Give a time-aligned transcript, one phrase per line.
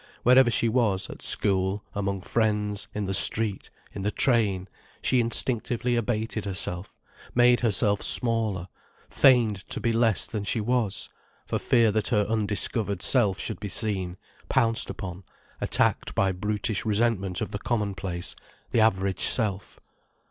[0.23, 4.67] Wherever she was, at school, among friends, in the street, in the train,
[5.03, 6.95] she instinctively abated herself,
[7.35, 8.67] made herself smaller,
[9.11, 11.07] feigned to be less than she was,
[11.45, 14.17] for fear that her undiscovered self should be seen,
[14.49, 15.23] pounced upon,
[15.61, 18.35] attacked by brutish resentment of the commonplace,
[18.71, 19.79] the average Self.